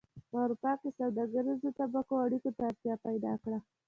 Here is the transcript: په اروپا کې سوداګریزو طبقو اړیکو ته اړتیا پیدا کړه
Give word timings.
په 0.29 0.35
اروپا 0.43 0.71
کې 0.81 0.89
سوداګریزو 0.99 1.69
طبقو 1.79 2.15
اړیکو 2.25 2.49
ته 2.57 2.61
اړتیا 2.69 2.95
پیدا 3.07 3.33
کړه 3.43 3.59